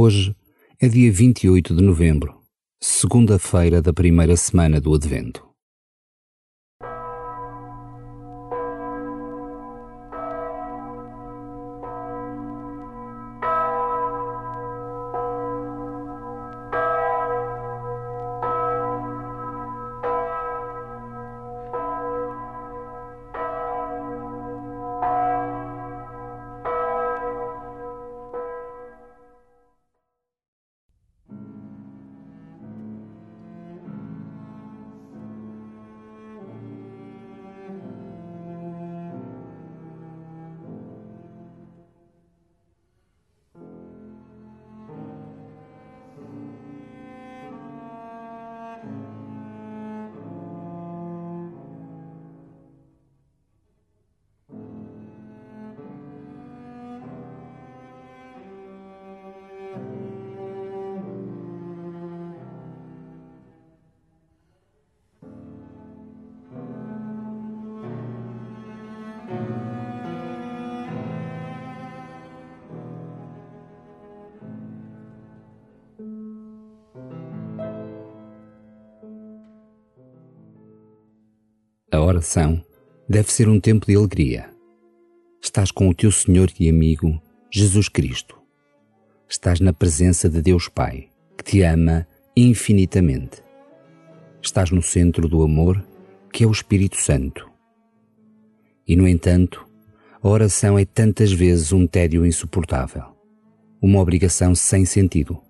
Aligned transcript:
Hoje 0.00 0.32
é 0.80 0.86
dia 0.86 1.10
28 1.10 1.74
de 1.74 1.82
novembro, 1.82 2.32
segunda-feira 2.80 3.82
da 3.82 3.92
primeira 3.92 4.36
semana 4.36 4.80
do 4.80 4.94
Advento. 4.94 5.47
A 81.90 82.02
oração 82.02 82.62
deve 83.08 83.32
ser 83.32 83.48
um 83.48 83.58
tempo 83.58 83.86
de 83.86 83.96
alegria. 83.96 84.50
Estás 85.42 85.70
com 85.70 85.88
o 85.88 85.94
teu 85.94 86.12
Senhor 86.12 86.52
e 86.60 86.68
amigo, 86.68 87.18
Jesus 87.50 87.88
Cristo. 87.88 88.36
Estás 89.26 89.58
na 89.58 89.72
presença 89.72 90.28
de 90.28 90.42
Deus 90.42 90.68
Pai, 90.68 91.08
que 91.38 91.44
te 91.44 91.62
ama 91.62 92.06
infinitamente. 92.36 93.42
Estás 94.42 94.70
no 94.70 94.82
centro 94.82 95.26
do 95.26 95.42
amor, 95.42 95.82
que 96.30 96.44
é 96.44 96.46
o 96.46 96.52
Espírito 96.52 96.98
Santo. 96.98 97.50
E, 98.86 98.94
no 98.94 99.08
entanto, 99.08 99.66
a 100.22 100.28
oração 100.28 100.78
é 100.78 100.84
tantas 100.84 101.32
vezes 101.32 101.72
um 101.72 101.86
tédio 101.86 102.26
insuportável, 102.26 103.16
uma 103.80 103.98
obrigação 103.98 104.54
sem 104.54 104.84
sentido. 104.84 105.40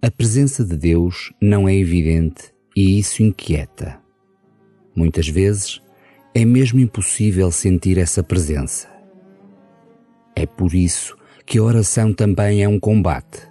A 0.00 0.10
presença 0.10 0.64
de 0.64 0.74
Deus 0.74 1.34
não 1.38 1.68
é 1.68 1.76
evidente 1.76 2.54
e 2.74 2.98
isso 2.98 3.22
inquieta. 3.22 4.01
Muitas 4.94 5.28
vezes 5.28 5.80
é 6.34 6.44
mesmo 6.44 6.80
impossível 6.80 7.50
sentir 7.50 7.98
essa 7.98 8.22
presença. 8.22 8.88
É 10.34 10.46
por 10.46 10.74
isso 10.74 11.16
que 11.44 11.58
a 11.58 11.62
oração 11.62 12.12
também 12.12 12.62
é 12.62 12.68
um 12.68 12.80
combate. 12.80 13.48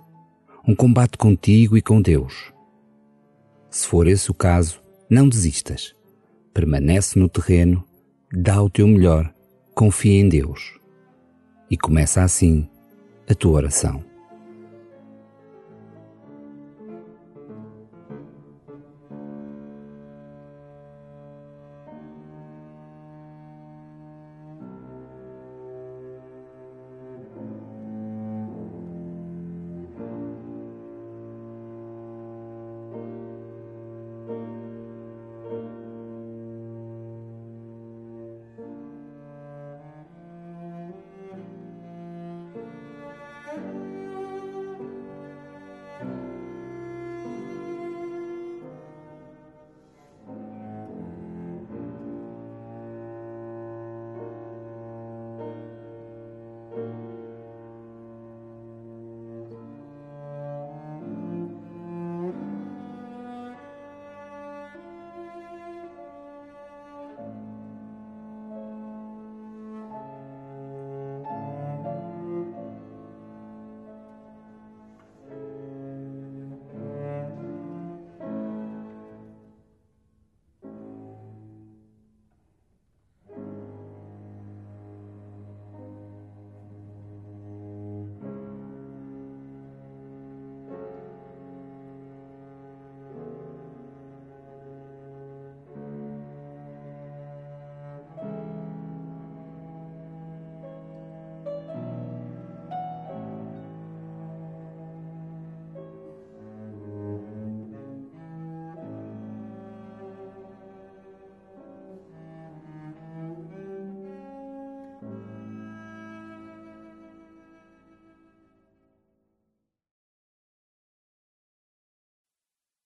Um 0.68 0.76
combate 0.76 1.18
contigo 1.18 1.78
e 1.78 1.82
com 1.82 2.02
Deus. 2.02 2.52
Se 3.70 3.88
for 3.88 4.08
esse 4.08 4.30
o 4.30 4.34
caso, 4.34 4.82
não 5.10 5.28
desistas. 5.28 5.96
Permanece 6.54 7.18
no 7.18 7.30
terreno, 7.30 7.84
dá 8.32 8.62
o 8.62 8.70
teu 8.70 8.88
melhor, 8.88 9.34
confia 9.74 10.20
em 10.20 10.28
Deus. 10.28 10.78
E 11.70 11.78
começa 11.78 12.22
assim 12.24 12.68
a 13.30 13.34
tua 13.34 13.54
oração. 13.54 14.11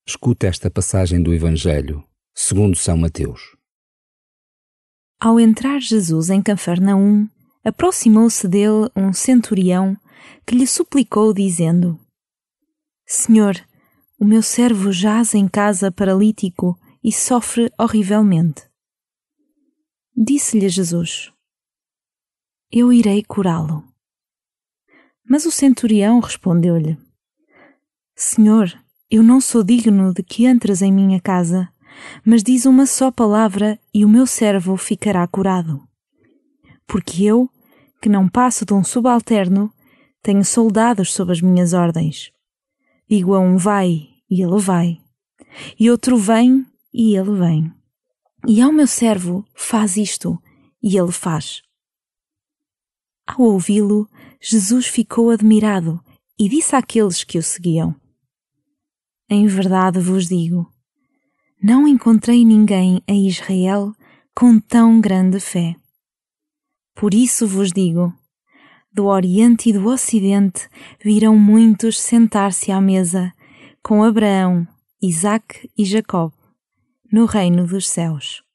Escuta 0.08 0.46
esta 0.46 0.70
passagem 0.70 1.20
do 1.20 1.34
Evangelho, 1.34 2.04
segundo 2.32 2.76
São 2.76 2.96
Mateus. 2.96 3.56
Ao 5.18 5.40
entrar 5.40 5.80
Jesus 5.80 6.30
em 6.30 6.40
Cafarnaum, 6.40 7.28
aproximou-se 7.64 8.46
dele 8.46 8.88
um 8.94 9.12
centurião 9.12 9.96
que 10.46 10.54
lhe 10.54 10.64
suplicou, 10.64 11.34
dizendo: 11.34 11.98
Senhor, 13.04 13.56
o 14.16 14.24
meu 14.24 14.42
servo 14.42 14.92
jaz 14.92 15.34
em 15.34 15.48
casa 15.48 15.90
paralítico 15.90 16.78
e 17.02 17.10
sofre 17.10 17.68
horrivelmente. 17.76 18.62
Disse-lhe 20.16 20.68
Jesus: 20.68 21.32
Eu 22.70 22.92
irei 22.92 23.24
curá-lo. 23.24 23.82
Mas 25.28 25.44
o 25.46 25.50
centurião 25.50 26.20
respondeu-lhe: 26.20 26.96
Senhor, 28.14 28.85
eu 29.10 29.22
não 29.22 29.40
sou 29.40 29.62
digno 29.62 30.12
de 30.12 30.22
que 30.22 30.46
entres 30.46 30.82
em 30.82 30.92
minha 30.92 31.20
casa, 31.20 31.68
mas 32.24 32.42
diz 32.42 32.66
uma 32.66 32.86
só 32.86 33.10
palavra 33.10 33.78
e 33.94 34.04
o 34.04 34.08
meu 34.08 34.26
servo 34.26 34.76
ficará 34.76 35.26
curado. 35.28 35.80
Porque 36.86 37.24
eu, 37.24 37.48
que 38.02 38.08
não 38.08 38.28
passo 38.28 38.64
de 38.64 38.74
um 38.74 38.82
subalterno, 38.82 39.72
tenho 40.22 40.44
soldados 40.44 41.12
sob 41.12 41.30
as 41.30 41.40
minhas 41.40 41.72
ordens. 41.72 42.32
Digo 43.08 43.34
a 43.34 43.38
um 43.38 43.56
vai 43.56 44.08
e 44.28 44.42
ele 44.42 44.58
vai, 44.58 44.98
e 45.78 45.88
outro 45.88 46.16
vem 46.16 46.66
e 46.92 47.16
ele 47.16 47.32
vem. 47.38 47.72
E 48.46 48.60
ao 48.60 48.72
meu 48.72 48.88
servo 48.88 49.44
faz 49.54 49.96
isto 49.96 50.40
e 50.82 50.98
ele 50.98 51.12
faz. 51.12 51.62
Ao 53.24 53.40
ouvi-lo, 53.40 54.08
Jesus 54.40 54.86
ficou 54.86 55.30
admirado 55.30 56.00
e 56.38 56.48
disse 56.48 56.74
àqueles 56.74 57.24
que 57.24 57.38
o 57.38 57.42
seguiam: 57.42 57.94
Em 59.28 59.48
verdade 59.48 59.98
vos 59.98 60.28
digo, 60.28 60.70
não 61.60 61.88
encontrei 61.88 62.44
ninguém 62.44 63.02
em 63.08 63.26
Israel 63.26 63.92
com 64.32 64.60
tão 64.60 65.00
grande 65.00 65.40
fé. 65.40 65.74
Por 66.94 67.12
isso 67.12 67.44
vos 67.44 67.72
digo: 67.72 68.14
do 68.92 69.06
Oriente 69.06 69.70
e 69.70 69.72
do 69.72 69.88
Ocidente 69.88 70.68
virão 71.04 71.36
muitos 71.36 72.00
sentar-se 72.00 72.70
à 72.70 72.80
mesa 72.80 73.32
com 73.82 74.04
Abraão, 74.04 74.64
Isaque 75.02 75.68
e 75.76 75.84
Jacob, 75.84 76.32
no 77.12 77.26
reino 77.26 77.66
dos 77.66 77.88
céus. 77.88 78.45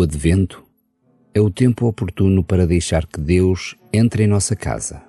O 0.00 0.02
Advento 0.02 0.64
é 1.34 1.42
o 1.42 1.50
tempo 1.50 1.86
oportuno 1.86 2.42
para 2.42 2.66
deixar 2.66 3.06
que 3.06 3.20
Deus 3.20 3.76
entre 3.92 4.24
em 4.24 4.26
nossa 4.26 4.56
casa. 4.56 5.02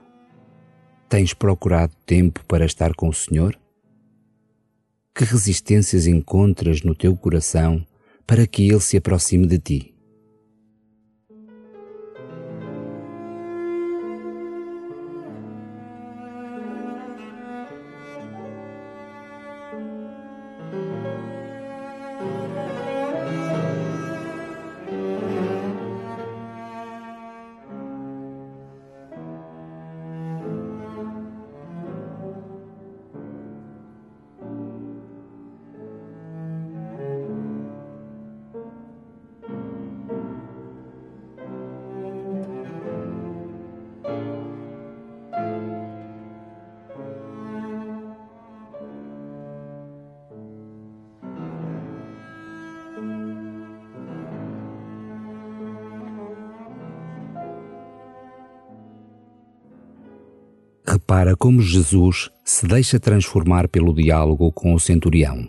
Tens 1.07 1.33
procurado 1.33 1.95
tempo 2.05 2.43
para 2.43 2.65
estar 2.65 2.93
com 2.93 3.07
o 3.07 3.13
Senhor? 3.13 3.57
Que 5.15 5.23
resistências 5.23 6.07
encontras 6.07 6.81
no 6.81 6.93
teu 6.93 7.15
coração 7.15 7.87
para 8.27 8.45
que 8.45 8.67
Ele 8.67 8.81
se 8.81 8.97
aproxime 8.97 9.47
de 9.47 9.59
ti? 9.59 9.95
Repara 61.11 61.35
como 61.35 61.61
Jesus 61.61 62.29
se 62.41 62.65
deixa 62.65 62.97
transformar 62.97 63.67
pelo 63.67 63.93
diálogo 63.93 64.49
com 64.49 64.73
o 64.73 64.79
centurião. 64.79 65.45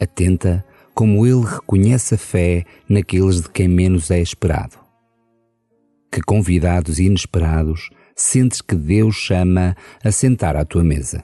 Atenta 0.00 0.64
como 0.92 1.24
ele 1.24 1.44
reconhece 1.44 2.16
a 2.16 2.18
fé 2.18 2.64
naqueles 2.88 3.42
de 3.42 3.50
quem 3.50 3.68
menos 3.68 4.10
é 4.10 4.20
esperado. 4.20 4.76
Que 6.10 6.20
convidados 6.20 6.98
inesperados 6.98 7.88
sentes 8.16 8.60
que 8.60 8.74
Deus 8.74 9.14
chama 9.14 9.76
a 10.02 10.10
sentar 10.10 10.56
à 10.56 10.64
tua 10.64 10.82
mesa. 10.82 11.22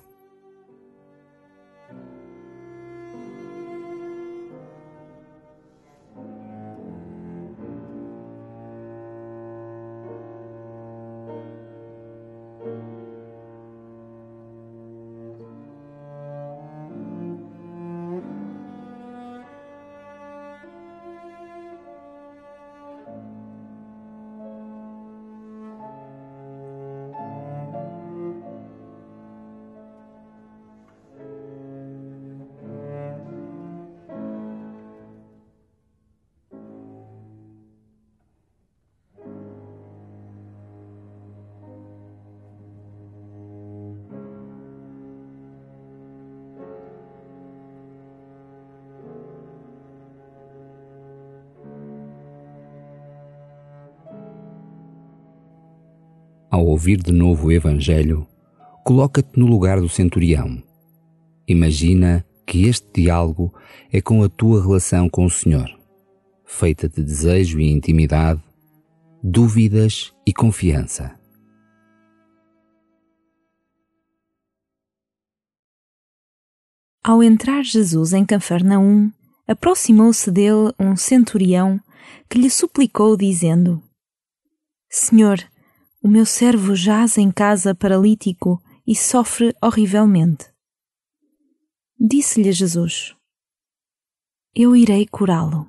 Ao 56.50 56.67
ouvir 56.67 57.00
de 57.00 57.12
novo 57.12 57.47
o 57.47 57.52
Evangelho, 57.52 58.26
coloca-te 58.85 59.38
no 59.38 59.47
lugar 59.47 59.81
do 59.81 59.88
centurião. 59.88 60.62
Imagina 61.47 62.25
que 62.44 62.67
este 62.67 63.02
diálogo 63.02 63.55
é 63.93 64.00
com 64.00 64.23
a 64.23 64.29
tua 64.29 64.61
relação 64.61 65.08
com 65.08 65.25
o 65.25 65.31
Senhor, 65.31 65.70
feita 66.44 66.88
de 66.88 67.02
desejo 67.02 67.61
e 67.61 67.70
intimidade, 67.70 68.43
dúvidas 69.23 70.12
e 70.26 70.33
confiança. 70.33 71.14
Ao 77.02 77.23
entrar 77.23 77.62
Jesus 77.62 78.12
em 78.12 78.26
Cafarnaum, 78.26 79.11
aproximou-se 79.47 80.30
dele 80.30 80.73
um 80.78 80.97
centurião 80.97 81.80
que 82.28 82.38
lhe 82.38 82.50
suplicou, 82.50 83.16
dizendo: 83.16 83.83
Senhor, 84.88 85.38
o 86.02 86.09
meu 86.09 86.25
servo 86.25 86.75
jaz 86.75 87.19
em 87.19 87.30
casa 87.30 87.75
paralítico 87.75 88.62
e 88.87 88.97
sofre 88.97 89.54
horrivelmente. 89.62 90.47
Disse-lhe 91.99 92.52
Jesus: 92.52 93.14
Eu 94.54 94.75
irei 94.75 95.07
curá-lo. 95.07 95.66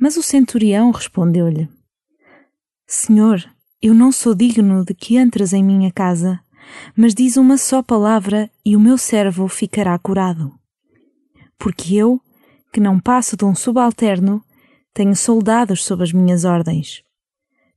Mas 0.00 0.16
o 0.16 0.22
centurião 0.22 0.90
respondeu-lhe: 0.90 1.68
Senhor, 2.86 3.44
eu 3.82 3.92
não 3.92 4.10
sou 4.10 4.34
digno 4.34 4.84
de 4.84 4.94
que 4.94 5.18
entres 5.18 5.52
em 5.52 5.62
minha 5.62 5.92
casa, 5.92 6.40
mas 6.96 7.14
diz 7.14 7.36
uma 7.36 7.58
só 7.58 7.82
palavra 7.82 8.50
e 8.64 8.74
o 8.74 8.80
meu 8.80 8.96
servo 8.96 9.46
ficará 9.48 9.98
curado. 9.98 10.58
Porque 11.58 11.94
eu, 11.94 12.20
que 12.72 12.80
não 12.80 12.98
passo 12.98 13.36
de 13.36 13.44
um 13.44 13.54
subalterno, 13.54 14.42
tenho 14.94 15.14
soldados 15.14 15.84
sob 15.84 16.02
as 16.02 16.12
minhas 16.12 16.44
ordens. 16.44 17.02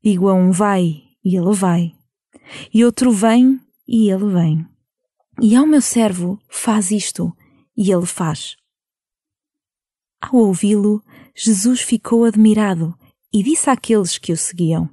Digo 0.03 0.27
a 0.29 0.33
um 0.33 0.51
vai, 0.51 1.03
e 1.23 1.35
ele 1.37 1.53
vai. 1.53 1.93
E 2.73 2.83
outro 2.83 3.11
vem, 3.11 3.59
e 3.87 4.09
ele 4.09 4.25
vem. 4.31 4.67
E 5.41 5.55
ao 5.55 5.65
meu 5.65 5.81
servo 5.81 6.39
faz 6.49 6.91
isto, 6.91 7.35
e 7.77 7.91
ele 7.91 8.05
faz. 8.05 8.55
Ao 10.21 10.35
ouvi-lo, 10.35 11.03
Jesus 11.35 11.81
ficou 11.81 12.25
admirado 12.25 12.97
e 13.33 13.41
disse 13.41 13.69
àqueles 13.69 14.17
que 14.17 14.31
o 14.31 14.37
seguiam: 14.37 14.89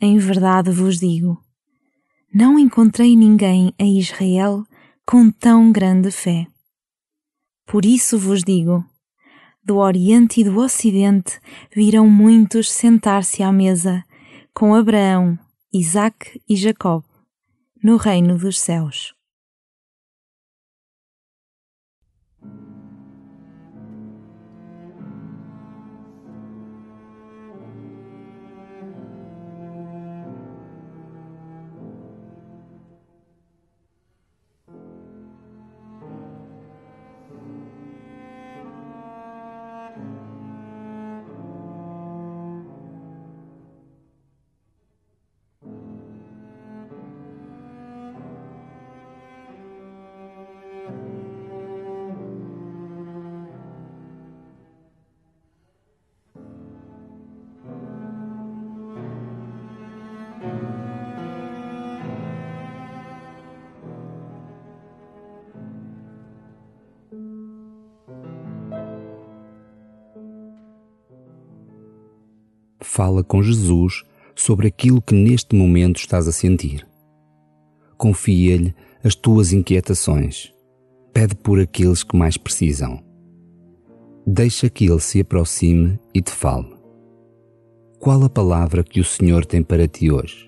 Em 0.00 0.18
verdade 0.18 0.70
vos 0.70 0.98
digo, 0.98 1.42
não 2.32 2.58
encontrei 2.58 3.16
ninguém 3.16 3.72
em 3.78 3.98
Israel 3.98 4.64
com 5.06 5.30
tão 5.30 5.72
grande 5.72 6.10
fé. 6.10 6.46
Por 7.66 7.84
isso 7.84 8.18
vos 8.18 8.42
digo: 8.44 8.84
do 9.68 9.76
Oriente 9.76 10.40
e 10.40 10.44
do 10.44 10.58
Ocidente 10.58 11.38
virão 11.70 12.08
muitos 12.08 12.72
sentar-se 12.72 13.42
à 13.42 13.52
mesa 13.52 14.02
com 14.54 14.74
Abraão, 14.74 15.38
Isaque 15.70 16.40
e 16.48 16.56
Jacob, 16.56 17.04
no 17.84 17.98
reino 17.98 18.38
dos 18.38 18.58
céus. 18.58 19.17
Fala 72.90 73.22
com 73.22 73.42
Jesus 73.42 74.02
sobre 74.34 74.66
aquilo 74.66 75.02
que 75.02 75.14
neste 75.14 75.54
momento 75.54 75.98
estás 75.98 76.26
a 76.26 76.32
sentir. 76.32 76.88
Confia-lhe 77.98 78.74
as 79.04 79.14
tuas 79.14 79.52
inquietações. 79.52 80.54
Pede 81.12 81.36
por 81.36 81.60
aqueles 81.60 82.02
que 82.02 82.16
mais 82.16 82.38
precisam. 82.38 83.04
Deixa 84.26 84.70
que 84.70 84.86
ele 84.86 85.00
se 85.00 85.20
aproxime 85.20 86.00
e 86.14 86.22
te 86.22 86.30
fale. 86.30 86.74
Qual 88.00 88.24
a 88.24 88.30
palavra 88.30 88.82
que 88.82 89.00
o 89.00 89.04
Senhor 89.04 89.44
tem 89.44 89.62
para 89.62 89.86
ti 89.86 90.10
hoje? 90.10 90.47